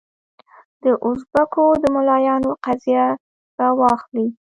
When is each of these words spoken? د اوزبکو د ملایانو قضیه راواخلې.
د 0.83 0.85
اوزبکو 1.05 1.63
د 1.81 1.85
ملایانو 1.95 2.51
قضیه 2.65 3.05
راواخلې. 3.59 4.27